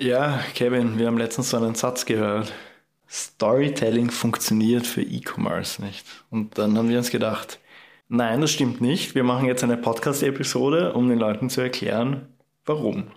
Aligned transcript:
Ja, 0.00 0.38
Kevin, 0.54 0.96
wir 0.96 1.08
haben 1.08 1.18
letztens 1.18 1.50
so 1.50 1.56
einen 1.56 1.74
Satz 1.74 2.06
gehört. 2.06 2.52
Storytelling 3.10 4.10
funktioniert 4.10 4.86
für 4.86 5.02
E-Commerce 5.02 5.82
nicht. 5.82 6.06
Und 6.30 6.56
dann 6.56 6.78
haben 6.78 6.88
wir 6.88 6.98
uns 6.98 7.10
gedacht, 7.10 7.58
nein, 8.06 8.40
das 8.40 8.52
stimmt 8.52 8.80
nicht. 8.80 9.16
Wir 9.16 9.24
machen 9.24 9.46
jetzt 9.46 9.64
eine 9.64 9.76
Podcast-Episode, 9.76 10.92
um 10.92 11.08
den 11.08 11.18
Leuten 11.18 11.50
zu 11.50 11.62
erklären, 11.62 12.28
warum. 12.64 13.10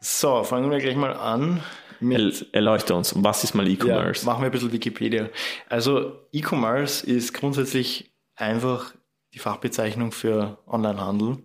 So, 0.00 0.42
fangen 0.42 0.72
wir 0.72 0.78
gleich 0.78 0.96
mal 0.96 1.12
an. 1.12 1.62
Mit, 2.00 2.48
Erleuchte 2.52 2.96
uns, 2.96 3.14
was 3.14 3.44
ist 3.44 3.54
mal 3.54 3.68
E-Commerce? 3.68 4.26
Ja, 4.26 4.32
machen 4.32 4.42
wir 4.42 4.46
ein 4.46 4.50
bisschen 4.50 4.72
Wikipedia. 4.72 5.28
Also 5.68 6.26
E-Commerce 6.32 7.06
ist 7.06 7.32
grundsätzlich 7.32 8.12
einfach 8.34 8.92
die 9.34 9.38
Fachbezeichnung 9.38 10.12
für 10.12 10.58
Onlinehandel. 10.66 11.38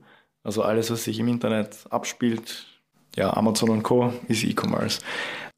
Also 0.44 0.64
alles, 0.64 0.92
was 0.92 1.04
sich 1.04 1.20
im 1.20 1.28
Internet 1.28 1.86
abspielt, 1.90 2.68
ja, 3.16 3.36
Amazon 3.36 3.70
und 3.70 3.84
Co. 3.84 4.14
ist 4.28 4.44
E-Commerce. 4.44 5.02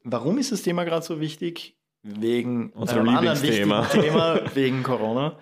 Warum 0.04 0.38
ist 0.38 0.52
das 0.52 0.62
Thema 0.62 0.84
gerade 0.84 1.04
so 1.04 1.20
wichtig? 1.20 1.76
Wegen 2.02 2.70
unserem 2.70 3.06
Lieblingsthema. 3.06 3.84
Thema, 3.90 4.40
wegen 4.54 4.82
Corona. 4.82 5.36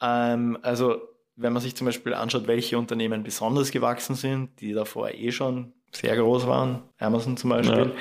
Ähm, 0.00 0.58
also 0.62 1.00
wenn 1.36 1.52
man 1.52 1.62
sich 1.62 1.76
zum 1.76 1.86
Beispiel 1.86 2.14
anschaut, 2.14 2.46
welche 2.46 2.76
Unternehmen 2.78 3.22
besonders 3.22 3.70
gewachsen 3.70 4.16
sind, 4.16 4.60
die 4.60 4.72
davor 4.72 5.10
eh 5.10 5.30
schon 5.30 5.72
sehr 5.92 6.16
groß 6.16 6.46
waren, 6.46 6.82
Amazon 6.98 7.36
zum 7.36 7.50
Beispiel, 7.50 7.78
ja. 7.78 7.92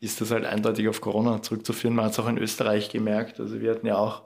ist 0.00 0.20
das 0.20 0.30
halt 0.30 0.44
eindeutig 0.44 0.88
auf 0.88 1.00
Corona 1.00 1.42
zurückzuführen. 1.42 1.94
Man 1.94 2.06
hat 2.06 2.12
es 2.12 2.18
auch 2.18 2.28
in 2.28 2.38
Österreich 2.38 2.90
gemerkt. 2.90 3.38
Also 3.38 3.60
wir 3.60 3.70
hatten 3.72 3.86
ja 3.86 3.98
auch 3.98 4.22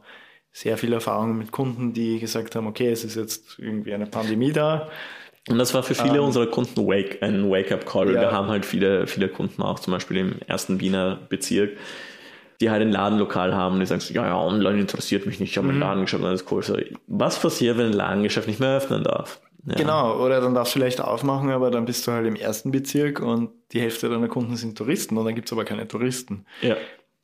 sehr 0.58 0.76
viel 0.76 0.92
Erfahrung 0.92 1.38
mit 1.38 1.52
Kunden, 1.52 1.92
die 1.92 2.18
gesagt 2.18 2.56
haben, 2.56 2.66
okay, 2.66 2.90
es 2.90 3.04
ist 3.04 3.14
jetzt 3.14 3.58
irgendwie 3.58 3.94
eine 3.94 4.06
Pandemie 4.06 4.50
da. 4.50 4.88
Und 5.48 5.56
das 5.56 5.72
war 5.72 5.84
für 5.84 5.94
viele 5.94 6.18
ähm, 6.18 6.24
unserer 6.24 6.46
Kunden 6.46 6.84
wake, 6.84 7.22
ein 7.22 7.48
Wake-up-Call. 7.48 8.12
Ja. 8.12 8.20
Wir 8.22 8.32
haben 8.32 8.48
halt 8.48 8.66
viele, 8.66 9.06
viele 9.06 9.28
Kunden 9.28 9.62
auch, 9.62 9.78
zum 9.78 9.92
Beispiel 9.92 10.16
im 10.16 10.34
ersten 10.48 10.80
Wiener 10.80 11.20
Bezirk, 11.28 11.76
die 12.60 12.70
halt 12.70 12.82
ein 12.82 12.90
Ladenlokal 12.90 13.54
haben, 13.54 13.78
die 13.78 13.86
sagen 13.86 14.00
so, 14.00 14.12
ja, 14.12 14.26
ja, 14.26 14.36
online 14.36 14.80
interessiert 14.80 15.26
mich 15.26 15.38
nicht, 15.38 15.52
ich 15.52 15.58
habe 15.58 15.68
mhm. 15.68 15.74
mein 15.74 15.88
Ladengeschäft, 15.88 16.24
alles 16.24 16.44
cool. 16.50 16.62
So, 16.64 16.76
was 17.06 17.38
passiert, 17.38 17.78
wenn 17.78 17.86
ein 17.86 17.92
Ladengeschäft 17.92 18.48
nicht 18.48 18.58
mehr 18.58 18.76
öffnen 18.78 19.04
darf? 19.04 19.40
Ja. 19.64 19.76
Genau, 19.76 20.16
oder 20.24 20.40
dann 20.40 20.54
darfst 20.54 20.74
du 20.74 20.80
vielleicht 20.80 21.00
aufmachen, 21.00 21.50
aber 21.50 21.70
dann 21.70 21.84
bist 21.84 22.04
du 22.06 22.10
halt 22.12 22.26
im 22.26 22.36
ersten 22.36 22.72
Bezirk 22.72 23.20
und 23.20 23.50
die 23.72 23.80
Hälfte 23.80 24.08
deiner 24.08 24.28
Kunden 24.28 24.56
sind 24.56 24.76
Touristen 24.76 25.16
und 25.16 25.24
dann 25.24 25.36
gibt 25.36 25.48
es 25.48 25.52
aber 25.52 25.64
keine 25.64 25.86
Touristen. 25.86 26.46
Ja. 26.62 26.76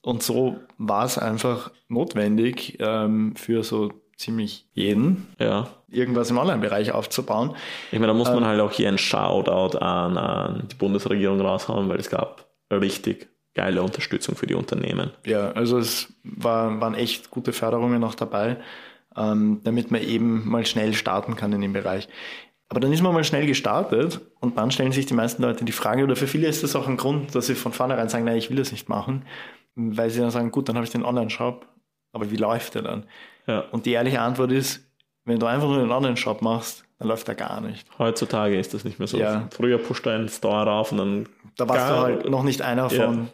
Und 0.05 0.22
so 0.22 0.56
war 0.77 1.06
es 1.06 1.16
einfach 1.16 1.70
notwendig 1.88 2.77
ähm, 2.78 3.34
für 3.36 3.64
so 3.64 3.91
ziemlich 4.16 4.69
jeden, 4.74 5.27
ja. 5.38 5.69
irgendwas 5.88 6.30
im 6.30 6.36
Online-Bereich 6.36 6.92
aufzubauen. 6.92 7.56
Ich 7.91 7.98
meine, 7.98 8.08
da 8.08 8.14
muss 8.14 8.28
man 8.28 8.42
ähm, 8.42 8.46
halt 8.46 8.61
auch 8.61 8.70
hier 8.70 8.88
ein 8.88 8.98
Shoutout 8.98 9.78
an, 9.78 10.19
an 10.19 10.69
die 10.70 10.74
Bundesregierung 10.74 11.41
raushauen, 11.41 11.88
weil 11.88 11.98
es 11.98 12.11
gab 12.11 12.46
richtig 12.70 13.28
geile 13.55 13.83
Unterstützung 13.83 14.36
für 14.36 14.46
die 14.46 14.55
Unternehmen. 14.55 15.11
Ja, 15.24 15.52
also 15.52 15.78
es 15.78 16.12
war, 16.22 16.80
waren 16.83 16.94
echt 16.94 17.30
gute 17.30 17.55
Förderungen 17.55 17.98
noch 17.98 18.14
dabei, 18.14 18.58
ähm, 19.16 19.62
damit 19.64 19.91
man 19.91 20.02
eben 20.02 20.46
mal 20.46 20.66
schnell 20.66 20.92
starten 20.92 21.34
kann 21.34 21.52
in 21.55 21.62
dem 21.62 21.72
Bereich. 21.72 22.08
Aber 22.68 22.80
dann 22.80 22.92
ist 22.92 23.02
man 23.02 23.14
mal 23.14 23.24
schnell 23.24 23.46
gestartet 23.46 24.20
und 24.41 24.58
dann 24.58 24.70
stellen 24.70 24.92
sich 24.92 25.06
die 25.06 25.14
meisten 25.14 25.42
Leute 25.42 25.64
die 25.64 25.72
Frage, 25.72 26.05
oder 26.05 26.16
für 26.16 26.27
viele 26.27 26.46
ist 26.46 26.62
das 26.62 26.77
auch 26.77 26.89
ein 26.89 26.98
Grund, 26.98 27.34
dass 27.34 27.46
sie 27.46 27.55
von 27.55 27.72
vornherein 27.72 28.11
sagen, 28.11 28.24
nein, 28.24 28.36
ich 28.36 28.50
will 28.50 28.58
das 28.58 28.70
nicht 28.72 28.89
machen, 28.91 29.24
weil 29.77 30.11
sie 30.11 30.20
dann 30.20 30.30
sagen, 30.30 30.50
gut, 30.50 30.69
dann 30.69 30.77
habe 30.77 30.84
ich 30.84 30.92
den 30.92 31.05
Online-Shop, 31.05 31.67
aber 32.12 32.30
wie 32.30 32.36
läuft 32.36 32.75
der 32.75 32.83
dann? 32.83 33.05
Ja. 33.47 33.61
Und 33.70 33.86
die 33.86 33.92
ehrliche 33.92 34.20
Antwort 34.20 34.53
ist, 34.53 34.80
wenn 35.25 35.39
du 35.39 35.47
einfach 35.47 35.69
nur 35.69 35.80
einen 35.80 35.91
Online-Shop 35.91 36.42
machst, 36.42 36.84
dann 36.98 37.08
läuft 37.08 37.28
der 37.28 37.34
gar 37.34 37.61
nicht. 37.61 37.86
Heutzutage 37.98 38.58
ist 38.58 38.75
das 38.75 38.84
nicht 38.84 38.98
mehr 38.98 39.08
so. 39.08 39.19
Ja. 39.19 39.48
Früher 39.50 39.78
pusht 39.78 40.06
er 40.06 40.14
einen 40.14 40.28
Store 40.28 40.64
rauf 40.64 40.92
und 40.92 40.98
dann. 40.98 41.28
Da 41.56 41.69
warst 41.69 41.91
du 41.91 41.97
halt 41.97 42.30
noch 42.30 42.42
nicht 42.42 42.62
einer 42.62 42.91
von, 42.91 43.28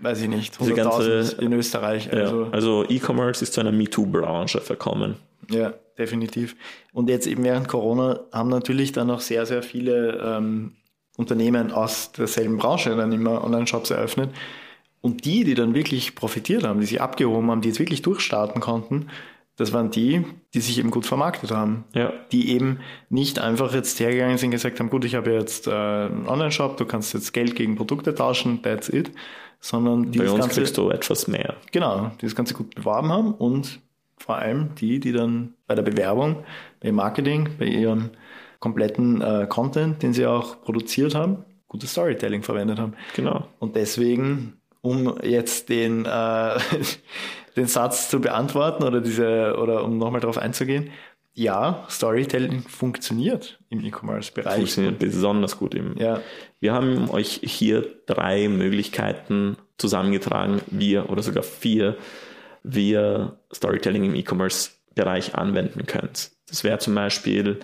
ja. 0.00 0.04
weiß 0.04 0.22
ich 0.22 0.28
nicht, 0.28 0.56
100.000 0.56 1.38
in 1.38 1.52
Österreich. 1.52 2.12
Also, 2.12 2.48
also 2.52 2.84
E-Commerce 2.88 3.42
ist 3.42 3.54
zu 3.54 3.60
einer 3.60 3.72
MeToo-Branche 3.72 4.60
verkommen. 4.60 5.16
Ja, 5.50 5.74
definitiv. 5.98 6.56
Und 6.92 7.08
jetzt 7.08 7.26
eben 7.26 7.44
während 7.44 7.68
Corona 7.68 8.20
haben 8.32 8.48
natürlich 8.48 8.92
dann 8.92 9.10
auch 9.10 9.20
sehr, 9.20 9.46
sehr 9.46 9.62
viele 9.62 10.18
ähm, 10.18 10.76
Unternehmen 11.16 11.72
aus 11.72 12.12
derselben 12.12 12.56
Branche 12.56 12.96
dann 12.96 13.12
immer 13.12 13.44
Online-Shops 13.44 13.90
eröffnet. 13.90 14.30
Und 15.02 15.24
die, 15.24 15.44
die 15.44 15.54
dann 15.54 15.74
wirklich 15.74 16.14
profitiert 16.14 16.64
haben, 16.64 16.80
die 16.80 16.86
sich 16.86 17.00
abgehoben 17.00 17.50
haben, 17.50 17.62
die 17.62 17.68
jetzt 17.68 17.78
wirklich 17.78 18.02
durchstarten 18.02 18.60
konnten, 18.60 19.06
das 19.60 19.74
waren 19.74 19.90
die, 19.90 20.24
die 20.54 20.60
sich 20.60 20.78
eben 20.78 20.90
gut 20.90 21.04
vermarktet 21.04 21.50
haben. 21.50 21.84
Ja. 21.94 22.12
Die 22.32 22.50
eben 22.50 22.80
nicht 23.10 23.38
einfach 23.38 23.74
jetzt 23.74 24.00
hergegangen 24.00 24.38
sind 24.38 24.48
und 24.48 24.52
gesagt 24.52 24.80
haben, 24.80 24.88
gut, 24.88 25.04
ich 25.04 25.14
habe 25.14 25.32
jetzt 25.32 25.66
äh, 25.66 25.70
einen 25.70 26.26
Online-Shop, 26.26 26.78
du 26.78 26.86
kannst 26.86 27.12
jetzt 27.12 27.32
Geld 27.32 27.56
gegen 27.56 27.76
Produkte 27.76 28.14
tauschen, 28.14 28.62
that's 28.62 28.88
it. 28.88 29.10
Sondern 29.60 30.10
die 30.10 30.18
Bei 30.18 30.30
uns 30.30 30.40
Ganze, 30.40 30.60
kriegst 30.60 30.78
du 30.78 30.88
etwas 30.88 31.28
mehr. 31.28 31.56
Genau, 31.72 32.10
die 32.20 32.24
das 32.24 32.34
Ganze 32.34 32.54
gut 32.54 32.74
beworben 32.74 33.12
haben 33.12 33.34
und 33.34 33.80
vor 34.16 34.36
allem 34.36 34.74
die, 34.76 34.98
die 34.98 35.12
dann 35.12 35.52
bei 35.66 35.74
der 35.74 35.82
Bewerbung, 35.82 36.44
beim 36.80 36.94
Marketing, 36.94 37.50
bei 37.58 37.66
ihrem 37.66 38.10
kompletten 38.60 39.20
äh, 39.20 39.46
Content, 39.46 40.02
den 40.02 40.14
sie 40.14 40.24
auch 40.26 40.62
produziert 40.62 41.14
haben, 41.14 41.44
gutes 41.68 41.92
Storytelling 41.92 42.42
verwendet 42.42 42.78
haben. 42.78 42.94
Genau. 43.14 43.46
Und 43.58 43.76
deswegen 43.76 44.59
um 44.80 45.18
jetzt 45.22 45.68
den, 45.68 46.04
äh, 46.04 46.58
den 47.56 47.66
Satz 47.66 48.08
zu 48.08 48.20
beantworten 48.20 48.84
oder 48.84 49.00
diese, 49.00 49.56
oder 49.60 49.84
um 49.84 49.98
nochmal 49.98 50.20
darauf 50.20 50.38
einzugehen. 50.38 50.90
Ja, 51.32 51.86
Storytelling 51.88 52.62
funktioniert 52.62 53.60
im 53.68 53.84
E-Commerce-Bereich. 53.84 54.56
Funktioniert 54.56 54.98
besonders 54.98 55.58
gut 55.58 55.74
im. 55.74 55.96
Ja. 55.96 56.20
Wir 56.58 56.72
haben 56.72 57.08
euch 57.08 57.40
hier 57.44 57.86
drei 58.06 58.48
Möglichkeiten 58.48 59.56
zusammengetragen, 59.78 60.60
wir 60.66 61.08
oder 61.08 61.22
sogar 61.22 61.44
vier, 61.44 61.96
wie 62.62 62.90
ihr 62.90 63.38
Storytelling 63.54 64.04
im 64.04 64.14
E-Commerce-Bereich 64.16 65.34
anwenden 65.36 65.86
könnt. 65.86 66.32
Das 66.48 66.64
wäre 66.64 66.78
zum 66.78 66.96
Beispiel 66.96 67.60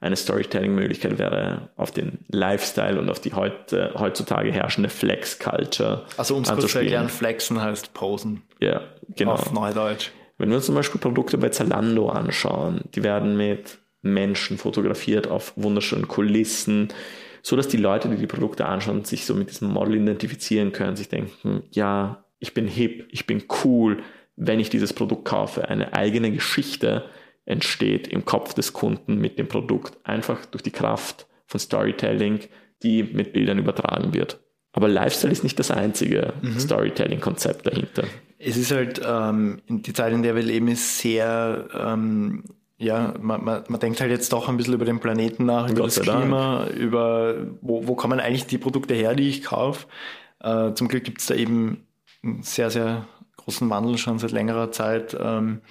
eine 0.00 0.16
Storytelling-Möglichkeit 0.16 1.18
wäre, 1.18 1.70
auf 1.76 1.90
den 1.90 2.18
Lifestyle 2.28 3.00
und 3.00 3.08
auf 3.08 3.20
die 3.20 3.32
heute, 3.32 3.94
heutzutage 3.96 4.52
herrschende 4.52 4.90
Flex-Culture 4.90 6.04
Also 6.16 6.36
um 6.36 6.42
es 6.42 6.50
kurz 6.50 6.72
zu 6.72 6.78
erklären, 6.78 7.08
Flexen 7.08 7.60
heißt 7.60 7.94
Posen. 7.94 8.42
Ja, 8.60 8.82
genau. 9.14 9.32
Auf 9.32 9.52
Neudeutsch. 9.52 10.10
Wenn 10.38 10.50
wir 10.50 10.56
uns 10.56 10.66
zum 10.66 10.74
Beispiel 10.74 11.00
Produkte 11.00 11.38
bei 11.38 11.48
Zalando 11.48 12.10
anschauen, 12.10 12.82
die 12.94 13.02
werden 13.02 13.36
mit 13.36 13.78
Menschen 14.02 14.58
fotografiert 14.58 15.28
auf 15.28 15.54
wunderschönen 15.56 16.08
Kulissen, 16.08 16.88
so 17.42 17.56
dass 17.56 17.68
die 17.68 17.78
Leute, 17.78 18.08
die 18.08 18.16
die 18.16 18.26
Produkte 18.26 18.66
anschauen, 18.66 19.04
sich 19.04 19.24
so 19.24 19.34
mit 19.34 19.50
diesem 19.50 19.68
Model 19.68 19.96
identifizieren 19.96 20.72
können, 20.72 20.96
sich 20.96 21.08
denken, 21.08 21.62
ja, 21.70 22.24
ich 22.38 22.52
bin 22.52 22.68
hip, 22.68 23.08
ich 23.10 23.26
bin 23.26 23.44
cool, 23.64 24.02
wenn 24.36 24.60
ich 24.60 24.68
dieses 24.68 24.92
Produkt 24.92 25.24
kaufe, 25.24 25.68
eine 25.68 25.94
eigene 25.94 26.30
Geschichte 26.30 27.04
entsteht 27.46 28.08
im 28.08 28.24
Kopf 28.24 28.52
des 28.52 28.72
Kunden 28.72 29.18
mit 29.18 29.38
dem 29.38 29.48
Produkt, 29.48 29.96
einfach 30.04 30.44
durch 30.46 30.62
die 30.62 30.72
Kraft 30.72 31.26
von 31.46 31.60
Storytelling, 31.60 32.40
die 32.82 33.02
mit 33.02 33.32
Bildern 33.32 33.58
übertragen 33.58 34.12
wird. 34.12 34.40
Aber 34.72 34.88
Lifestyle 34.88 35.32
ist 35.32 35.42
nicht 35.42 35.58
das 35.58 35.70
einzige 35.70 36.34
mhm. 36.42 36.58
Storytelling-Konzept 36.58 37.66
dahinter. 37.66 38.04
Es 38.38 38.58
ist 38.58 38.70
halt, 38.72 39.00
ähm, 39.02 39.62
die 39.68 39.94
Zeit, 39.94 40.12
in 40.12 40.22
der 40.22 40.34
wir 40.34 40.42
leben, 40.42 40.68
ist 40.68 40.98
sehr, 40.98 41.68
ähm, 41.72 42.44
ja, 42.76 43.14
man, 43.18 43.42
man, 43.42 43.64
man 43.68 43.80
denkt 43.80 44.02
halt 44.02 44.10
jetzt 44.10 44.32
doch 44.34 44.50
ein 44.50 44.58
bisschen 44.58 44.74
über 44.74 44.84
den 44.84 45.00
Planeten 45.00 45.46
nach, 45.46 45.70
über 45.70 45.82
Gott 45.82 45.96
das 45.96 46.00
Klima, 46.00 46.64
Dank. 46.66 46.76
über 46.76 47.36
wo, 47.62 47.86
wo 47.88 47.94
kommen 47.94 48.20
eigentlich 48.20 48.46
die 48.46 48.58
Produkte 48.58 48.92
her, 48.92 49.14
die 49.14 49.30
ich 49.30 49.42
kaufe. 49.42 49.86
Äh, 50.40 50.74
zum 50.74 50.88
Glück 50.88 51.04
gibt 51.04 51.22
es 51.22 51.26
da 51.26 51.34
eben 51.34 51.86
einen 52.22 52.42
sehr, 52.42 52.68
sehr 52.68 53.06
großen 53.38 53.70
Wandel 53.70 53.96
schon 53.96 54.18
seit 54.18 54.32
längerer 54.32 54.72
Zeit. 54.72 55.16
Ähm, 55.18 55.62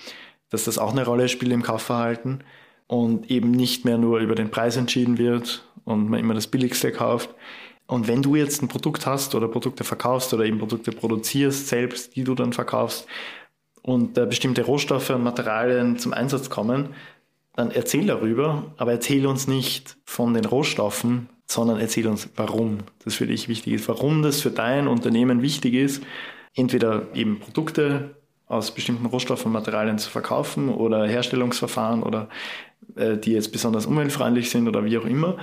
dass 0.56 0.64
das 0.64 0.78
auch 0.78 0.94
eine 0.94 1.06
Rolle 1.06 1.28
spielt 1.28 1.52
im 1.52 1.64
Kaufverhalten 1.64 2.42
und 2.88 3.30
eben 3.30 3.52
nicht 3.52 3.84
mehr 3.84 3.98
nur 3.98 4.20
über 4.20 4.36
den 4.36 4.52
Preis 4.52 4.78
entschieden 4.78 5.18
wird 5.18 5.68
und 5.84 6.10
man 6.10 6.22
immer 6.22 6.34
das 6.34 6.48
Billigste 6.48 6.94
kauft. 6.94 7.30
Und 7.88 8.08
wenn 8.08 8.22
du 8.22 8.36
jetzt 8.36 8.62
ein 8.62 8.70
Produkt 8.70 9.06
hast 9.06 9.36
oder 9.36 9.50
Produkte 9.50 9.84
verkaufst 9.84 10.34
oder 10.34 10.46
eben 10.46 10.58
Produkte 10.58 10.94
produzierst 10.94 11.68
selbst, 11.68 12.16
die 12.16 12.24
du 12.24 12.36
dann 12.36 12.54
verkaufst 12.54 13.06
und 13.82 14.14
bestimmte 14.14 14.64
Rohstoffe 14.64 15.10
und 15.10 15.24
Materialien 15.24 16.00
zum 16.00 16.14
Einsatz 16.14 16.50
kommen, 16.50 16.96
dann 17.54 17.72
erzähl 17.72 18.06
darüber, 18.06 18.74
aber 18.78 18.94
erzähl 18.94 19.28
uns 19.28 19.48
nicht 19.48 19.98
von 20.06 20.34
den 20.34 20.46
Rohstoffen, 20.46 21.28
sondern 21.48 21.82
erzähl 21.82 22.08
uns, 22.08 22.30
warum 22.38 22.78
das 23.04 23.16
für 23.16 23.28
dich 23.28 23.50
wichtig 23.50 23.74
ist, 23.74 23.90
warum 23.90 24.22
das 24.22 24.40
für 24.40 24.52
dein 24.52 24.88
Unternehmen 24.88 25.42
wichtig 25.42 25.74
ist, 25.74 26.02
entweder 26.56 27.08
eben 27.14 27.40
Produkte 27.40 28.16
aus 28.48 28.72
bestimmten 28.72 29.06
Rohstoffen 29.06 29.48
und 29.48 29.54
Materialien 29.54 29.98
zu 29.98 30.10
verkaufen 30.10 30.70
oder 30.70 31.06
Herstellungsverfahren 31.06 32.04
oder 32.04 32.30
äh, 32.96 33.18
die 33.18 33.34
jetzt 33.34 33.52
besonders 33.52 33.86
umweltfreundlich 33.86 34.50
sind 34.50 34.68
oder 34.68 34.86
wie 34.86 34.98
auch 34.98 35.06
immer. 35.06 35.38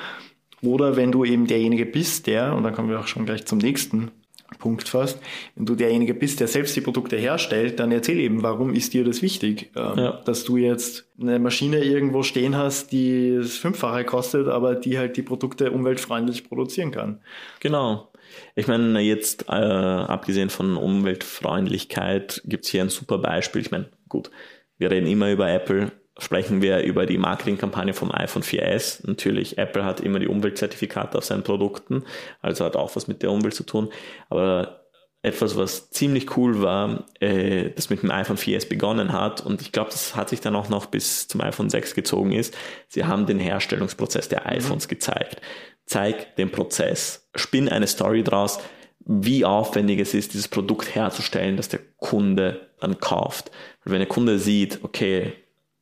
Oder 0.62 0.96
wenn 0.96 1.10
du 1.10 1.24
eben 1.24 1.46
derjenige 1.46 1.86
bist, 1.86 2.28
der, 2.28 2.54
und 2.54 2.62
dann 2.62 2.72
kommen 2.72 2.88
wir 2.88 3.00
auch 3.00 3.08
schon 3.08 3.26
gleich 3.26 3.44
zum 3.46 3.58
nächsten 3.58 4.12
Punkt 4.58 4.88
fast. 4.88 5.18
Wenn 5.56 5.66
du 5.66 5.74
derjenige 5.74 6.14
bist, 6.14 6.38
der 6.38 6.46
selbst 6.46 6.76
die 6.76 6.80
Produkte 6.80 7.16
herstellt, 7.16 7.80
dann 7.80 7.90
erzähl 7.90 8.20
eben, 8.20 8.42
warum 8.42 8.74
ist 8.74 8.92
dir 8.94 9.02
das 9.02 9.22
wichtig? 9.22 9.70
Ähm, 9.74 9.98
ja. 9.98 10.20
Dass 10.24 10.44
du 10.44 10.56
jetzt 10.56 11.06
eine 11.20 11.38
Maschine 11.38 11.82
irgendwo 11.82 12.22
stehen 12.22 12.56
hast, 12.56 12.92
die 12.92 13.38
das 13.38 13.56
Fünffache 13.56 14.04
kostet, 14.04 14.48
aber 14.48 14.74
die 14.74 14.98
halt 14.98 15.16
die 15.16 15.22
Produkte 15.22 15.72
umweltfreundlich 15.72 16.48
produzieren 16.48 16.92
kann. 16.92 17.20
Genau. 17.60 18.08
Ich 18.54 18.66
meine, 18.66 19.00
jetzt 19.00 19.48
äh, 19.48 19.52
abgesehen 19.52 20.50
von 20.50 20.76
Umweltfreundlichkeit 20.76 22.42
gibt's 22.44 22.68
hier 22.68 22.82
ein 22.82 22.88
super 22.88 23.18
Beispiel. 23.18 23.62
Ich 23.62 23.70
meine, 23.70 23.88
gut, 24.08 24.30
wir 24.78 24.90
reden 24.90 25.06
immer 25.06 25.30
über 25.30 25.48
Apple, 25.48 25.92
sprechen 26.18 26.60
wir 26.60 26.80
über 26.80 27.06
die 27.06 27.18
Marketingkampagne 27.18 27.94
vom 27.94 28.12
iPhone 28.12 28.42
4S. 28.42 29.06
Natürlich, 29.06 29.58
Apple 29.58 29.84
hat 29.84 30.00
immer 30.00 30.18
die 30.18 30.28
Umweltzertifikate 30.28 31.18
auf 31.18 31.24
seinen 31.24 31.42
Produkten, 31.42 32.04
also 32.40 32.64
hat 32.64 32.76
auch 32.76 32.94
was 32.96 33.08
mit 33.08 33.22
der 33.22 33.30
Umwelt 33.30 33.54
zu 33.54 33.64
tun. 33.64 33.90
Aber 34.28 34.81
etwas, 35.22 35.56
was 35.56 35.90
ziemlich 35.90 36.36
cool 36.36 36.62
war, 36.62 37.06
äh, 37.20 37.70
das 37.70 37.90
mit 37.90 38.02
dem 38.02 38.10
iPhone 38.10 38.36
4S 38.36 38.68
begonnen 38.68 39.12
hat 39.12 39.40
und 39.40 39.62
ich 39.62 39.70
glaube, 39.70 39.90
das 39.90 40.16
hat 40.16 40.28
sich 40.28 40.40
dann 40.40 40.56
auch 40.56 40.68
noch 40.68 40.86
bis 40.86 41.28
zum 41.28 41.40
iPhone 41.40 41.70
6 41.70 41.94
gezogen 41.94 42.32
ist. 42.32 42.56
Sie 42.88 43.04
haben 43.04 43.26
den 43.26 43.38
Herstellungsprozess 43.38 44.28
der 44.28 44.46
iPhones 44.46 44.86
mhm. 44.86 44.90
gezeigt. 44.90 45.40
Zeig 45.86 46.36
den 46.36 46.50
Prozess, 46.50 47.28
spinn 47.36 47.68
eine 47.68 47.86
Story 47.86 48.24
draus, 48.24 48.58
wie 49.04 49.44
aufwendig 49.44 50.00
es 50.00 50.14
ist, 50.14 50.32
dieses 50.32 50.48
Produkt 50.48 50.94
herzustellen, 50.94 51.56
das 51.56 51.68
der 51.68 51.80
Kunde 51.98 52.68
dann 52.80 52.98
kauft. 52.98 53.50
Weil 53.84 53.94
wenn 53.94 54.00
der 54.00 54.08
Kunde 54.08 54.38
sieht, 54.38 54.80
okay, 54.82 55.32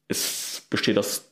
es 0.08 0.66
besteht 0.70 0.98
aus 0.98 1.30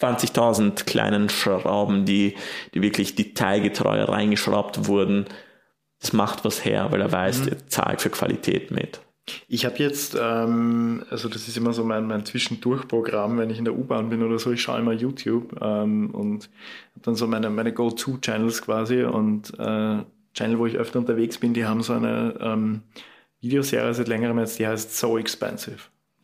20.000 0.00 0.84
kleinen 0.84 1.28
Schrauben, 1.28 2.04
die, 2.04 2.34
die 2.74 2.82
wirklich 2.82 3.14
detailgetreu 3.14 4.04
reingeschraubt 4.04 4.86
wurden, 4.86 5.26
das 6.00 6.12
macht 6.12 6.44
was 6.44 6.64
her, 6.64 6.88
weil 6.90 7.00
er 7.00 7.12
weiß, 7.12 7.42
mhm. 7.42 7.48
er 7.48 7.68
zahlt 7.68 8.00
für 8.00 8.10
Qualität 8.10 8.70
mit. 8.70 9.00
Ich 9.48 9.64
habe 9.64 9.76
jetzt, 9.78 10.16
ähm, 10.20 11.04
also 11.10 11.28
das 11.28 11.48
ist 11.48 11.56
immer 11.56 11.72
so 11.72 11.82
mein, 11.82 12.06
mein 12.06 12.24
Zwischendurchprogramm, 12.24 13.38
wenn 13.38 13.50
ich 13.50 13.58
in 13.58 13.64
der 13.64 13.76
U-Bahn 13.76 14.08
bin 14.08 14.22
oder 14.22 14.38
so, 14.38 14.52
ich 14.52 14.62
schaue 14.62 14.78
immer 14.78 14.92
YouTube 14.92 15.56
ähm, 15.60 16.10
und 16.10 16.48
habe 16.94 17.02
dann 17.02 17.16
so 17.16 17.26
meine, 17.26 17.50
meine 17.50 17.72
Go-To-Channels 17.72 18.62
quasi 18.62 19.02
und 19.02 19.52
äh, 19.58 19.98
Channel, 20.32 20.58
wo 20.58 20.66
ich 20.66 20.76
öfter 20.76 21.00
unterwegs 21.00 21.38
bin, 21.38 21.54
die 21.54 21.64
haben 21.64 21.82
so 21.82 21.94
eine 21.94 22.38
ähm, 22.40 22.82
Videoserie 23.40 23.94
seit 23.94 24.06
längerem 24.06 24.38
jetzt, 24.38 24.58
die 24.58 24.66
heißt 24.66 24.96
So 24.96 25.18
Expensive. 25.18 25.78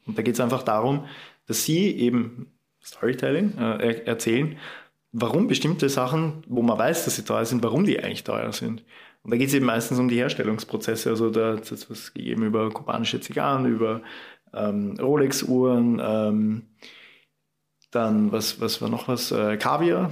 Und 0.07 0.17
da 0.17 0.23
geht 0.23 0.35
es 0.35 0.41
einfach 0.41 0.63
darum, 0.63 1.07
dass 1.47 1.65
sie 1.65 1.97
eben 1.97 2.53
Storytelling 2.85 3.59
äh, 3.59 4.05
erzählen, 4.05 4.57
warum 5.13 5.47
bestimmte 5.47 5.89
Sachen, 5.89 6.45
wo 6.47 6.63
man 6.63 6.79
weiß, 6.79 7.05
dass 7.05 7.17
sie 7.17 7.25
teuer 7.25 7.45
sind, 7.45 7.63
warum 7.63 7.85
die 7.85 7.99
eigentlich 8.03 8.25
teuer 8.25 8.53
sind. 8.53 8.85
Und 9.23 9.31
da 9.31 9.37
geht 9.37 9.49
es 9.49 9.55
eben 9.55 9.67
meistens 9.67 9.99
um 9.99 10.09
die 10.09 10.17
Herstellungsprozesse. 10.17 11.11
Also 11.11 11.31
da 11.31 11.57
hat 11.57 11.71
es 11.71 11.89
was 11.91 12.13
gegeben 12.13 12.45
über 12.45 12.71
kubanische 12.71 13.21
Zigarren, 13.21 13.67
über 13.67 14.03
ähm, 14.53 14.97
Rolex-Uhren, 15.01 16.01
ähm, 16.05 16.63
dann 17.91 18.33
was, 18.33 18.61
was 18.61 18.81
war 18.81 18.89
noch 18.89 19.07
was? 19.09 19.31
Äh, 19.31 19.57
Kaviar. 19.59 20.11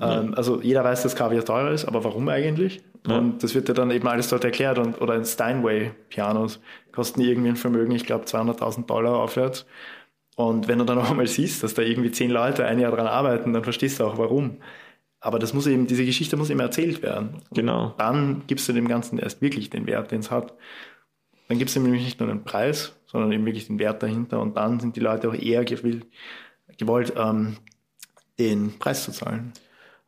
Ähm, 0.00 0.30
ja. 0.30 0.36
Also 0.36 0.60
jeder 0.60 0.84
weiß, 0.84 1.02
dass 1.02 1.16
Kaviar 1.16 1.44
teuer 1.44 1.70
ist, 1.70 1.86
aber 1.86 2.04
warum 2.04 2.28
eigentlich? 2.28 2.82
Ja. 3.06 3.18
Und 3.18 3.42
das 3.42 3.54
wird 3.54 3.68
ja 3.68 3.74
dann 3.74 3.90
eben 3.90 4.06
alles 4.08 4.28
dort 4.28 4.44
erklärt. 4.44 4.78
Und, 4.78 5.00
oder 5.00 5.14
ein 5.14 5.24
Steinway-Pianos 5.24 6.60
kosten 6.92 7.20
irgendwie 7.20 7.50
ein 7.50 7.56
Vermögen, 7.56 7.92
ich 7.92 8.04
glaube 8.04 8.24
200.000 8.24 8.86
Dollar 8.86 9.16
aufwärts. 9.16 9.64
Und 10.36 10.68
wenn 10.68 10.78
du 10.78 10.84
dann 10.84 10.98
auch 10.98 11.14
mal 11.14 11.26
siehst, 11.26 11.62
dass 11.62 11.74
da 11.74 11.82
irgendwie 11.82 12.10
zehn 12.10 12.30
Leute 12.30 12.64
ein 12.64 12.78
Jahr 12.78 12.92
dran 12.92 13.06
arbeiten, 13.06 13.52
dann 13.52 13.64
verstehst 13.64 14.00
du 14.00 14.04
auch 14.04 14.18
warum. 14.18 14.58
Aber 15.20 15.38
das 15.38 15.52
muss 15.52 15.66
eben, 15.66 15.86
diese 15.86 16.06
Geschichte 16.06 16.36
muss 16.36 16.50
eben 16.50 16.60
erzählt 16.60 17.02
werden. 17.02 17.34
Und 17.34 17.54
genau. 17.54 17.94
Dann 17.98 18.42
gibst 18.46 18.68
du 18.68 18.72
dem 18.72 18.88
Ganzen 18.88 19.18
erst 19.18 19.42
wirklich 19.42 19.68
den 19.68 19.86
Wert, 19.86 20.10
den 20.10 20.20
es 20.20 20.30
hat. 20.30 20.54
Dann 21.48 21.58
gibst 21.58 21.76
du 21.76 21.80
nämlich 21.80 22.04
nicht 22.04 22.20
nur 22.20 22.28
den 22.28 22.44
Preis, 22.44 22.94
sondern 23.06 23.30
eben 23.32 23.44
wirklich 23.44 23.66
den 23.66 23.78
Wert 23.78 24.02
dahinter. 24.02 24.40
Und 24.40 24.56
dann 24.56 24.80
sind 24.80 24.96
die 24.96 25.00
Leute 25.00 25.28
auch 25.28 25.34
eher 25.34 25.64
gewollt, 25.64 26.06
gewollt 26.78 27.12
ähm, 27.16 27.58
den 28.38 28.78
Preis 28.78 29.04
zu 29.04 29.12
zahlen. 29.12 29.52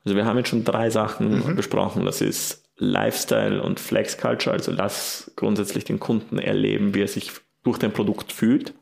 Also 0.04 0.16
wir 0.16 0.24
haben 0.24 0.38
jetzt 0.38 0.48
schon 0.48 0.64
drei 0.64 0.88
Sachen 0.88 1.46
mhm. 1.46 1.56
besprochen. 1.56 2.06
Das 2.06 2.20
ist 2.20 2.64
Lifestyle 2.76 3.62
und 3.62 3.80
Flex 3.80 4.16
Culture. 4.16 4.54
Also 4.54 4.72
lass 4.72 5.30
grundsätzlich 5.36 5.84
den 5.84 6.00
Kunden 6.00 6.38
erleben, 6.38 6.94
wie 6.94 7.02
er 7.02 7.08
sich 7.08 7.32
durch 7.62 7.78
dein 7.78 7.92
Produkt 7.92 8.32
fühlt. 8.32 8.72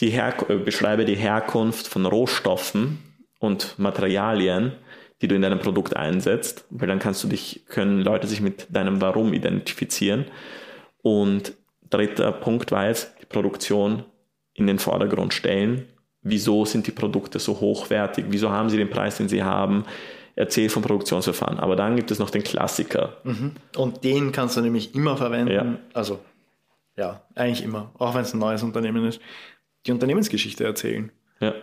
Die 0.00 0.10
Her 0.10 0.34
äh, 0.48 0.56
beschreibe 0.56 1.04
die 1.04 1.16
Herkunft 1.16 1.88
von 1.88 2.06
Rohstoffen 2.06 2.98
und 3.40 3.78
Materialien 3.78 4.72
die 5.20 5.28
du 5.28 5.34
in 5.34 5.42
deinem 5.42 5.58
Produkt 5.58 5.96
einsetzt, 5.96 6.64
weil 6.70 6.88
dann 6.88 6.98
kannst 6.98 7.22
du 7.24 7.28
dich, 7.28 7.64
können 7.68 8.02
Leute 8.02 8.26
sich 8.26 8.40
mit 8.40 8.66
deinem 8.70 9.00
Warum 9.00 9.32
identifizieren. 9.32 10.26
Und 11.02 11.54
dritter 11.90 12.32
Punkt 12.32 12.70
war 12.70 12.86
jetzt, 12.88 13.14
die 13.20 13.26
Produktion 13.26 14.04
in 14.54 14.66
den 14.66 14.78
Vordergrund 14.78 15.34
stellen. 15.34 15.86
Wieso 16.22 16.64
sind 16.64 16.86
die 16.86 16.92
Produkte 16.92 17.38
so 17.38 17.60
hochwertig? 17.60 18.26
Wieso 18.28 18.50
haben 18.50 18.68
sie 18.70 18.76
den 18.76 18.90
Preis, 18.90 19.16
den 19.16 19.28
sie 19.28 19.42
haben? 19.42 19.84
Erzähl 20.34 20.68
vom 20.68 20.82
Produktionsverfahren. 20.82 21.58
Aber 21.58 21.74
dann 21.74 21.96
gibt 21.96 22.10
es 22.10 22.18
noch 22.18 22.30
den 22.30 22.44
Klassiker. 22.44 23.16
Mhm. 23.24 23.52
Und 23.76 24.04
den 24.04 24.30
kannst 24.30 24.56
du 24.56 24.60
nämlich 24.60 24.94
immer 24.94 25.16
verwenden. 25.16 25.52
Ja. 25.52 25.78
Also, 25.94 26.20
ja, 26.96 27.22
eigentlich 27.34 27.64
immer. 27.64 27.92
Auch 27.98 28.14
wenn 28.14 28.22
es 28.22 28.34
ein 28.34 28.38
neues 28.38 28.62
Unternehmen 28.62 29.04
ist. 29.04 29.20
Die 29.86 29.92
Unternehmensgeschichte 29.92 30.64
erzählen. 30.64 31.10
Ja. 31.40 31.54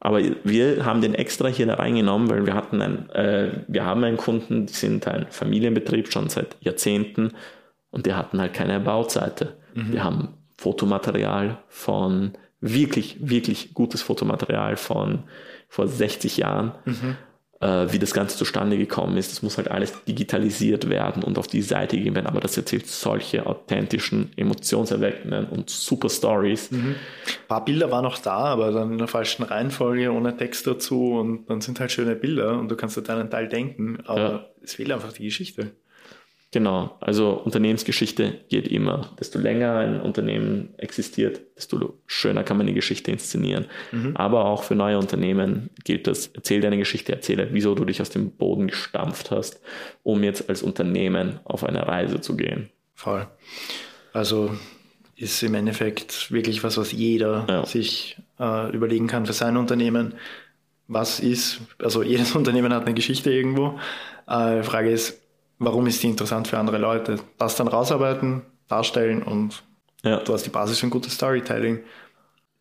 Aber 0.00 0.20
wir 0.44 0.84
haben 0.84 1.00
den 1.00 1.14
extra 1.14 1.48
hier 1.48 1.68
reingenommen, 1.68 2.28
weil 2.28 2.46
wir 2.46 2.54
hatten 2.54 2.82
ein, 2.82 3.10
äh, 3.10 3.64
wir 3.66 3.84
haben 3.84 4.04
einen 4.04 4.16
Kunden, 4.16 4.66
die 4.66 4.72
sind 4.72 5.06
ein 5.08 5.26
Familienbetrieb 5.30 6.12
schon 6.12 6.28
seit 6.28 6.56
Jahrzehnten 6.60 7.32
und 7.90 8.06
die 8.06 8.14
hatten 8.14 8.40
halt 8.40 8.52
keine 8.52 8.78
Bauseite. 8.80 9.56
Mhm. 9.74 9.92
Wir 9.92 10.04
haben 10.04 10.34
Fotomaterial 10.58 11.58
von 11.68 12.32
wirklich, 12.60 13.16
wirklich 13.20 13.74
gutes 13.74 14.02
Fotomaterial 14.02 14.76
von 14.76 15.24
vor 15.68 15.88
60 15.88 16.36
Jahren. 16.36 16.72
Mhm 16.84 17.16
wie 17.58 17.98
das 17.98 18.12
Ganze 18.12 18.36
zustande 18.36 18.76
gekommen 18.76 19.16
ist. 19.16 19.32
Das 19.32 19.42
muss 19.42 19.56
halt 19.56 19.70
alles 19.70 19.92
digitalisiert 20.04 20.90
werden 20.90 21.22
und 21.22 21.38
auf 21.38 21.46
die 21.46 21.62
Seite 21.62 21.96
gehen 21.96 22.14
werden. 22.14 22.26
Aber 22.26 22.40
das 22.40 22.56
erzählt 22.56 22.86
solche 22.86 23.46
authentischen, 23.46 24.30
emotionserweckenden 24.36 25.46
und 25.46 25.70
super 25.70 26.10
Stories. 26.10 26.70
Mhm. 26.70 26.96
Ein 26.96 27.48
paar 27.48 27.64
Bilder 27.64 27.90
waren 27.90 28.04
noch 28.04 28.18
da, 28.18 28.36
aber 28.36 28.72
dann 28.72 28.92
in 28.92 28.98
der 28.98 29.08
falschen 29.08 29.42
Reihenfolge, 29.42 30.12
ohne 30.12 30.36
Text 30.36 30.66
dazu. 30.66 31.14
Und 31.14 31.46
dann 31.48 31.62
sind 31.62 31.80
halt 31.80 31.92
schöne 31.92 32.14
Bilder 32.14 32.58
und 32.58 32.70
du 32.70 32.76
kannst 32.76 32.96
halt 32.96 33.08
deinen 33.08 33.30
Teil 33.30 33.48
denken, 33.48 33.98
aber 34.04 34.20
ja. 34.20 34.46
es 34.62 34.74
fehlt 34.74 34.92
einfach 34.92 35.12
die 35.12 35.24
Geschichte. 35.24 35.72
Genau, 36.52 36.96
also 37.00 37.32
Unternehmensgeschichte 37.32 38.40
geht 38.48 38.68
immer. 38.68 39.10
Desto 39.18 39.38
länger 39.38 39.76
ein 39.78 40.00
Unternehmen 40.00 40.74
existiert, 40.78 41.40
desto 41.56 41.98
schöner 42.06 42.44
kann 42.44 42.56
man 42.56 42.66
die 42.66 42.72
Geschichte 42.72 43.10
inszenieren. 43.10 43.66
Mhm. 43.90 44.16
Aber 44.16 44.44
auch 44.44 44.62
für 44.62 44.76
neue 44.76 44.98
Unternehmen 44.98 45.70
gilt 45.84 46.06
das, 46.06 46.28
erzähl 46.28 46.60
deine 46.60 46.78
Geschichte, 46.78 47.12
erzähle, 47.12 47.48
wieso 47.50 47.74
du 47.74 47.84
dich 47.84 48.00
aus 48.00 48.10
dem 48.10 48.30
Boden 48.30 48.68
gestampft 48.68 49.32
hast, 49.32 49.60
um 50.04 50.22
jetzt 50.22 50.48
als 50.48 50.62
Unternehmen 50.62 51.40
auf 51.44 51.64
eine 51.64 51.86
Reise 51.86 52.20
zu 52.20 52.36
gehen. 52.36 52.70
Voll. 52.94 53.26
Also 54.12 54.56
ist 55.16 55.42
im 55.42 55.54
Endeffekt 55.54 56.30
wirklich 56.30 56.62
was, 56.62 56.76
was 56.76 56.92
jeder 56.92 57.46
ja. 57.48 57.66
sich 57.66 58.18
äh, 58.38 58.70
überlegen 58.74 59.08
kann 59.08 59.26
für 59.26 59.32
sein 59.32 59.56
Unternehmen. 59.56 60.14
Was 60.88 61.18
ist, 61.18 61.60
also 61.82 62.02
jedes 62.02 62.34
Unternehmen 62.36 62.72
hat 62.72 62.86
eine 62.86 62.94
Geschichte 62.94 63.32
irgendwo. 63.32 63.80
Äh, 64.28 64.62
Frage 64.62 64.90
ist, 64.90 65.20
warum 65.58 65.86
ist 65.86 66.02
die 66.02 66.08
interessant 66.08 66.48
für 66.48 66.58
andere 66.58 66.78
Leute? 66.78 67.18
Das 67.38 67.56
dann 67.56 67.68
rausarbeiten, 67.68 68.42
darstellen 68.68 69.22
und 69.22 69.62
ja. 70.02 70.18
du 70.18 70.32
hast 70.32 70.44
die 70.44 70.50
Basis 70.50 70.78
für 70.78 70.86
ein 70.86 70.90
gutes 70.90 71.14
Storytelling. 71.14 71.80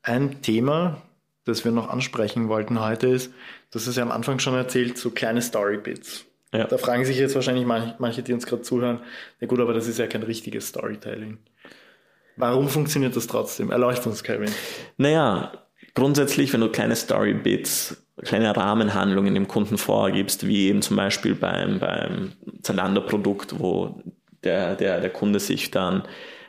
Ein 0.01 0.41
Thema, 0.41 1.01
das 1.45 1.65
wir 1.65 1.71
noch 1.71 1.89
ansprechen 1.89 2.47
wollten 2.47 2.79
heute 2.79 3.07
ist, 3.07 3.31
das 3.71 3.87
ist 3.87 3.97
ja 3.97 4.03
am 4.03 4.11
Anfang 4.11 4.39
schon 4.39 4.55
erzählt, 4.55 4.97
so 4.97 5.11
kleine 5.11 5.41
Storybits. 5.41 6.25
Ja. 6.53 6.65
Da 6.65 6.77
fragen 6.77 7.03
sich 7.05 7.17
jetzt 7.17 7.35
wahrscheinlich 7.35 7.65
manche, 7.65 7.95
manche 7.99 8.23
die 8.23 8.33
uns 8.33 8.45
gerade 8.45 8.61
zuhören, 8.61 9.01
ja 9.41 9.47
gut, 9.47 9.59
aber 9.59 9.73
das 9.73 9.87
ist 9.87 9.99
ja 9.99 10.07
kein 10.07 10.23
richtiges 10.23 10.69
Storytelling. 10.69 11.39
Warum 12.37 12.69
funktioniert 12.69 13.15
das 13.15 13.27
trotzdem? 13.27 13.71
Erleuchtet 13.71 14.07
uns, 14.07 14.23
Kevin. 14.23 14.51
Naja, 14.97 15.65
grundsätzlich, 15.93 16.51
wenn 16.53 16.61
du 16.61 16.69
kleine 16.69 16.95
Storybits 16.95 18.04
kleine 18.24 18.55
Rahmenhandlungen 18.55 19.34
dem 19.34 19.48
Kunden 19.48 19.77
vorgibst, 19.77 20.48
wie 20.48 20.67
eben 20.67 20.81
zum 20.81 20.95
Beispiel 20.95 21.36
beim, 21.36 21.79
beim 21.79 22.34
Zalando-Produkt, 22.62 23.60
wo 23.60 24.01
der, 24.43 24.75
der, 24.75 25.01
der 25.01 25.10
Kunde 25.10 25.39
sich 25.39 25.72
dann, 25.72 26.03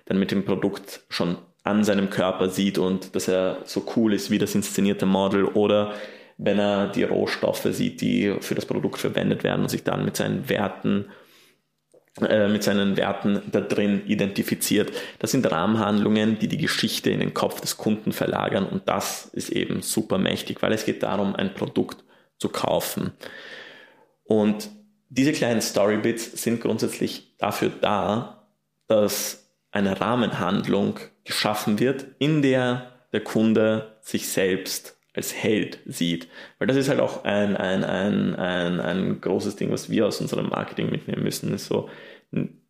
dann 0.05 0.19
mit 0.19 0.31
dem 0.31 0.45
Produkt 0.45 1.01
schon 1.09 1.39
an 1.65 1.83
seinem 1.83 2.11
Körper 2.11 2.49
sieht 2.49 2.79
und 2.79 3.17
dass 3.17 3.27
er 3.27 3.59
so 3.65 3.85
cool 3.97 4.15
ist 4.15 4.31
wie 4.31 4.39
das 4.39 4.55
inszenierte 4.55 5.07
Model 5.07 5.45
oder 5.45 5.95
wenn 6.39 6.59
er 6.59 6.89
die 6.89 7.03
Rohstoffe 7.03 7.67
sieht, 7.71 8.01
die 8.01 8.37
für 8.41 8.55
das 8.55 8.67
Produkt 8.67 8.99
verwendet 8.99 9.43
werden 9.43 9.63
und 9.63 9.69
sich 9.69 9.83
dann 9.83 10.05
mit 10.05 10.17
seinen 10.17 10.49
Werten 10.49 11.07
äh, 11.07 11.26
mit 12.21 12.63
seinen 12.63 12.97
Werten 12.97 13.43
da 13.51 13.61
drin 13.61 14.03
identifiziert. 14.07 14.91
Das 15.19 15.33
sind 15.33 15.51
Rahmenhandlungen, 15.51 16.39
die 16.39 16.49
die 16.49 16.57
Geschichte 16.57 17.11
in 17.11 17.21
den 17.21 17.35
Kopf 17.35 17.61
des 17.61 17.77
Kunden 17.77 18.13
verlagern 18.13 18.67
und 18.67 18.89
das 18.89 19.27
ist 19.27 19.51
eben 19.51 19.83
super 19.83 20.17
mächtig, 20.17 20.63
weil 20.63 20.73
es 20.73 20.87
geht 20.87 21.03
darum, 21.03 21.37
ein 21.37 21.53
Produkt 21.55 22.05
zu 22.39 22.49
kaufen. 22.49 23.13
Und 24.25 24.71
diese 25.09 25.33
kleinen 25.33 25.61
Storybits 25.61 26.43
sind 26.43 26.61
grundsätzlich 26.61 27.37
dafür 27.39 27.71
da, 27.81 28.47
dass 28.89 29.51
eine 29.71 30.01
Rahmenhandlung 30.01 30.99
geschaffen 31.25 31.79
wird, 31.79 32.07
in 32.19 32.43
der 32.43 32.93
der 33.13 33.23
Kunde 33.23 33.97
sich 34.01 34.29
selbst 34.29 34.97
als 35.15 35.35
Held 35.35 35.79
sieht. 35.87 36.29
Weil 36.59 36.67
das 36.67 36.77
ist 36.77 36.89
halt 36.89 37.01
auch 37.01 37.25
ein, 37.25 37.57
ein, 37.57 37.85
ein, 37.85 38.35
ein, 38.35 38.81
ein 38.81 39.21
großes 39.21 39.57
Ding, 39.57 39.71
was 39.73 39.91
wir 39.91 40.07
aus 40.07 40.21
unserem 40.21 40.49
Marketing 40.49 40.91
mitnehmen 40.91 41.23
müssen, 41.23 41.55
ist 41.55 41.67
so, 41.67 41.89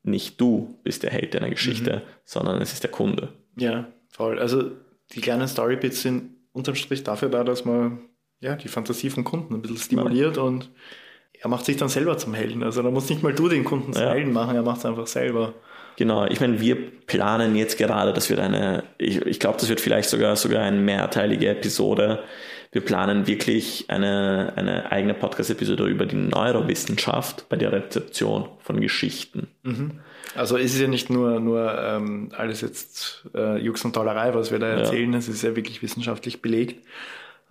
nicht 0.02 0.40
du 0.40 0.78
bist 0.84 1.02
der 1.02 1.10
Held 1.10 1.34
deiner 1.34 1.50
Geschichte, 1.50 1.96
mhm. 1.96 2.10
sondern 2.24 2.62
es 2.62 2.72
ist 2.72 2.82
der 2.82 2.90
Kunde. 2.90 3.32
Ja, 3.56 3.88
voll. 4.08 4.38
Also 4.38 4.70
die 5.12 5.20
kleinen 5.20 5.48
Storybits 5.48 6.02
sind 6.02 6.36
unterm 6.52 6.74
Strich 6.74 7.04
dafür 7.04 7.28
da, 7.28 7.44
dass 7.44 7.64
man 7.64 8.00
ja, 8.40 8.56
die 8.56 8.68
Fantasie 8.68 9.10
vom 9.10 9.24
Kunden 9.24 9.54
ein 9.54 9.62
bisschen 9.62 9.78
stimuliert 9.78 10.36
ja. 10.36 10.42
und 10.42 10.70
er 11.32 11.48
macht 11.48 11.64
sich 11.64 11.76
dann 11.76 11.88
selber 11.88 12.16
zum 12.18 12.34
Helden. 12.34 12.62
Also 12.62 12.82
da 12.82 12.90
muss 12.90 13.08
nicht 13.08 13.22
mal 13.22 13.34
du 13.34 13.48
den 13.48 13.64
Kunden 13.64 13.92
zum 13.92 14.02
ja. 14.02 14.10
Helden 14.10 14.32
machen, 14.32 14.56
er 14.56 14.62
macht 14.62 14.78
es 14.78 14.86
einfach 14.86 15.06
selber. 15.06 15.54
Genau, 15.96 16.26
ich 16.26 16.40
meine, 16.40 16.60
wir 16.60 16.76
planen 17.06 17.56
jetzt 17.56 17.78
gerade, 17.78 18.12
das 18.12 18.28
wird 18.28 18.40
eine, 18.40 18.84
ich, 18.98 19.22
ich 19.22 19.40
glaube, 19.40 19.58
das 19.58 19.68
wird 19.68 19.80
vielleicht 19.80 20.10
sogar 20.10 20.36
sogar 20.36 20.62
eine 20.62 20.76
mehrteilige 20.76 21.48
Episode. 21.48 22.22
Wir 22.72 22.84
planen 22.84 23.26
wirklich 23.26 23.86
eine, 23.88 24.52
eine 24.56 24.92
eigene 24.92 25.14
Podcast-Episode 25.14 25.86
über 25.86 26.04
die 26.04 26.16
Neurowissenschaft 26.16 27.48
bei 27.48 27.56
der 27.56 27.72
Rezeption 27.72 28.48
von 28.60 28.80
Geschichten. 28.80 29.48
Mhm. 29.62 29.92
Also 30.34 30.56
ist 30.56 30.74
es 30.74 30.80
ja 30.80 30.88
nicht 30.88 31.08
nur, 31.08 31.40
nur 31.40 31.78
ähm, 31.78 32.30
alles 32.36 32.60
jetzt 32.60 33.24
äh, 33.34 33.58
Jux 33.58 33.82
und 33.84 33.94
Tollerei, 33.94 34.34
was 34.34 34.50
wir 34.50 34.58
da 34.58 34.66
erzählen, 34.66 35.14
es 35.14 35.28
ist 35.28 35.42
ja 35.42 35.56
wirklich 35.56 35.80
wissenschaftlich 35.80 36.42
belegt, 36.42 36.84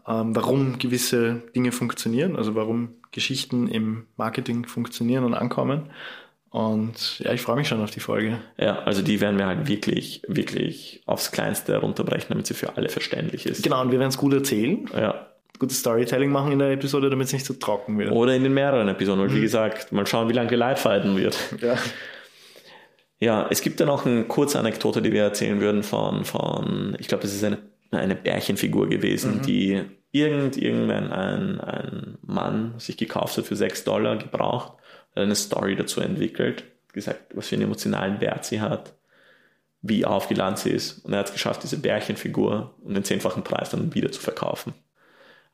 ähm, 0.08 0.36
warum 0.36 0.78
gewisse 0.78 1.42
Dinge 1.56 1.72
funktionieren, 1.72 2.36
also 2.36 2.54
warum 2.54 2.90
Geschichten 3.12 3.68
im 3.68 4.06
Marketing 4.18 4.68
funktionieren 4.68 5.24
und 5.24 5.34
ankommen. 5.34 5.90
Und 6.56 7.20
ja, 7.20 7.34
ich 7.34 7.42
freue 7.42 7.58
mich 7.58 7.68
schon 7.68 7.84
auf 7.84 7.92
die 7.92 8.00
Folge. 8.00 8.40
Ja, 8.58 8.80
also 8.84 9.02
die 9.02 9.20
werden 9.20 9.38
wir 9.38 9.46
halt 9.46 9.68
wirklich, 9.68 10.22
wirklich 10.26 11.02
aufs 11.06 11.34
Kleinste 11.34 11.76
runterbrechen, 11.76 12.28
damit 12.30 12.48
sie 12.48 12.54
für 12.54 12.78
alle 12.78 12.88
verständlich 12.88 13.46
ist. 13.46 13.62
Genau, 13.62 13.82
und 13.82 13.92
wir 13.92 14.00
werden 14.00 14.08
es 14.08 14.18
gut 14.18 14.34
erzählen. 14.34 14.90
Ja. 14.96 15.28
Gutes 15.60 15.80
Storytelling 15.80 16.32
machen 16.32 16.54
in 16.54 16.60
der 16.60 16.72
Episode, 16.72 17.10
damit 17.10 17.28
es 17.28 17.34
nicht 17.34 17.46
so 17.46 17.56
trocken 17.56 18.00
wird. 18.00 18.14
Oder 18.14 18.36
in 18.36 18.44
den 18.44 18.54
mehreren 18.54 18.88
Episoden, 18.88 19.20
weil 19.20 19.32
mhm. 19.32 19.36
wie 19.36 19.42
gesagt, 19.42 19.92
mal 19.92 20.08
schauen, 20.08 20.30
wie 20.30 20.34
lange 20.34 20.48
die 20.48 20.56
Leitfaden 20.56 21.18
wird. 21.18 21.38
Ja. 21.62 21.76
Ja, 23.20 23.48
es 23.50 23.62
gibt 23.62 23.82
dann 23.82 23.90
auch 23.90 24.06
eine 24.06 24.24
kurze 24.24 24.58
Anekdote, 24.58 25.02
die 25.02 25.12
wir 25.12 25.24
erzählen 25.24 25.60
würden 25.60 25.84
von, 25.84 26.24
von 26.24 26.96
ich 27.00 27.10
glaube, 27.10 27.24
das 27.24 27.34
ist 27.34 27.44
eine, 27.44 27.58
eine 27.92 28.16
Bärchenfigur 28.16 28.88
gewesen, 28.88 29.40
mhm. 29.40 29.42
die 29.42 29.82
irgend, 30.14 30.56
irgendwann 30.56 31.12
ein, 31.12 31.60
ein 31.60 32.18
Mann 32.22 32.76
sich 32.78 32.96
gekauft 32.96 33.38
hat 33.38 33.46
für 33.46 33.58
6 33.58 33.84
Dollar 33.84 34.16
gebraucht 34.16 34.72
eine 35.16 35.36
Story 35.36 35.76
dazu 35.76 36.02
entwickelt, 36.02 36.64
gesagt, 36.94 37.36
was 37.36 37.48
für 37.48 37.56
einen 37.56 37.66
emotionalen 37.66 38.22
Wert 38.22 38.46
sie 38.46 38.62
hat, 38.62 38.94
wie 39.82 40.06
aufgeladen 40.06 40.58
sie 40.58 40.72
ist. 40.72 41.06
Und 41.06 41.14
er 41.14 41.20
hat 41.20 41.28
es 41.28 41.34
geschafft, 41.34 41.64
diese 41.64 41.78
Bärchenfigur 41.78 42.74
um 42.84 42.94
den 42.94 43.04
zehnfachen 43.04 43.44
Preis 43.44 43.70
dann 43.70 43.94
wieder 43.94 44.12
zu 44.12 44.22
verkaufen. 44.22 44.74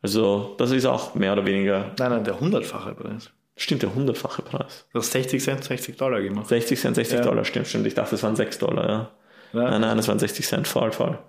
Also, 0.01 0.55
das 0.57 0.71
ist 0.71 0.85
auch 0.85 1.15
mehr 1.15 1.33
oder 1.33 1.45
weniger. 1.45 1.91
Nein, 1.99 2.11
nein, 2.11 2.23
der 2.23 2.39
hundertfache 2.39 2.95
Preis. 2.95 3.29
Stimmt, 3.55 3.83
der 3.83 3.93
hundertfache 3.93 4.41
Preis. 4.41 4.87
Du 4.91 4.99
hast 4.99 5.11
60 5.11 5.43
Cent, 5.43 5.63
60 5.63 5.97
Dollar 5.97 6.21
gemacht. 6.21 6.47
60 6.47 6.79
Cent, 6.79 6.95
60 6.95 7.19
ja. 7.19 7.23
Dollar, 7.23 7.45
stimmt, 7.45 7.67
stimmt. 7.67 7.85
Ich 7.85 7.93
dachte, 7.93 8.15
es 8.15 8.23
waren 8.23 8.35
6 8.35 8.57
Dollar, 8.59 8.89
ja. 8.89 9.11
ja. 9.53 9.69
Nein, 9.69 9.81
nein, 9.81 9.99
es 9.99 10.07
waren 10.07 10.17
60 10.17 10.47
Cent, 10.47 10.67
voll, 10.67 10.91
voll. 10.91 11.19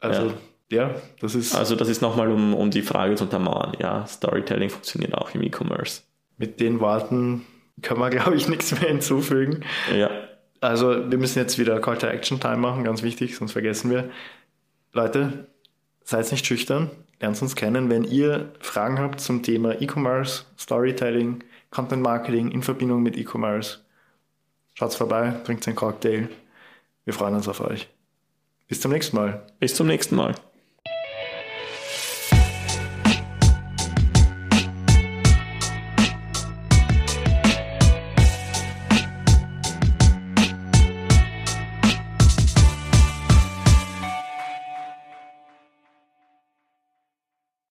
Also, 0.00 0.32
ja, 0.70 0.88
ja 0.88 0.94
das 1.20 1.34
ist. 1.34 1.54
Also, 1.54 1.76
das 1.76 1.88
ist 1.88 2.02
nochmal, 2.02 2.30
um, 2.32 2.54
um 2.54 2.70
die 2.70 2.82
Frage 2.82 3.14
zu 3.14 3.24
untermauern. 3.24 3.76
Ja, 3.78 4.06
Storytelling 4.06 4.70
funktioniert 4.70 5.14
auch 5.14 5.32
im 5.34 5.42
E-Commerce. 5.42 6.02
Mit 6.36 6.58
den 6.58 6.80
Worten 6.80 7.46
kann 7.82 7.98
man, 7.98 8.10
glaube 8.10 8.36
ich, 8.36 8.48
nichts 8.48 8.72
mehr 8.72 8.88
hinzufügen. 8.88 9.64
Ja. 9.94 10.10
Also 10.60 11.10
wir 11.10 11.18
müssen 11.18 11.38
jetzt 11.38 11.58
wieder 11.58 11.80
Call 11.80 11.98
to 11.98 12.06
Action 12.06 12.38
Time 12.38 12.58
machen, 12.58 12.84
ganz 12.84 13.02
wichtig, 13.02 13.36
sonst 13.36 13.52
vergessen 13.52 13.90
wir. 13.90 14.10
Leute, 14.92 15.46
seid 16.04 16.30
nicht 16.32 16.44
schüchtern, 16.46 16.90
lernt 17.20 17.40
uns 17.40 17.56
kennen. 17.56 17.88
Wenn 17.88 18.04
ihr 18.04 18.52
Fragen 18.60 18.98
habt 18.98 19.20
zum 19.20 19.42
Thema 19.42 19.80
E-Commerce, 19.80 20.44
Storytelling, 20.58 21.42
Content 21.70 22.02
Marketing 22.02 22.50
in 22.50 22.62
Verbindung 22.62 23.02
mit 23.02 23.16
E-Commerce, 23.16 23.78
schaut 24.74 24.94
vorbei, 24.94 25.34
trinkt 25.44 25.66
einen 25.66 25.76
Cocktail. 25.76 26.28
Wir 27.04 27.14
freuen 27.14 27.34
uns 27.34 27.48
auf 27.48 27.60
euch. 27.60 27.88
Bis 28.68 28.80
zum 28.80 28.92
nächsten 28.92 29.16
Mal. 29.16 29.46
Bis 29.58 29.74
zum 29.74 29.86
nächsten 29.86 30.16
Mal. 30.16 30.34